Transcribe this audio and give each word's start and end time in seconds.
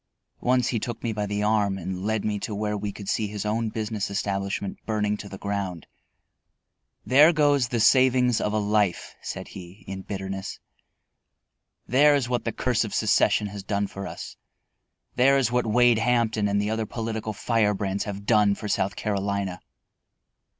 Once 0.39 0.69
he 0.69 0.79
took 0.79 1.03
me 1.03 1.13
by 1.13 1.27
the 1.27 1.43
arm 1.43 1.77
and 1.77 2.01
led 2.05 2.25
me 2.25 2.39
to 2.39 2.55
where 2.55 2.75
we 2.75 2.91
could 2.91 3.07
see 3.07 3.27
his 3.27 3.45
own 3.45 3.69
business 3.69 4.09
establishment 4.09 4.79
burning 4.87 5.15
to 5.15 5.29
the 5.29 5.37
ground. 5.37 5.85
"There 7.05 7.31
goes 7.31 7.67
the 7.67 7.79
savings 7.79 8.41
of 8.41 8.51
a 8.51 8.57
life," 8.57 9.13
said 9.21 9.49
he, 9.49 9.83
in 9.85 10.01
bitterness. 10.01 10.59
"There 11.85 12.15
is 12.15 12.27
what 12.27 12.45
the 12.45 12.51
curse 12.51 12.83
of 12.83 12.95
secession 12.95 13.45
has 13.49 13.61
done 13.61 13.85
for 13.85 14.07
us; 14.07 14.37
there 15.17 15.37
is 15.37 15.51
what 15.51 15.67
Wade 15.67 15.99
Hampton 15.99 16.47
and 16.47 16.59
the 16.59 16.71
other 16.71 16.87
political 16.87 17.31
firebrands 17.31 18.05
have 18.05 18.25
done 18.25 18.55
for 18.55 18.67
South 18.67 18.95
Carolina." 18.95 19.59